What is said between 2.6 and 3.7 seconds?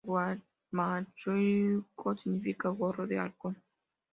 "Gorro de Halcón".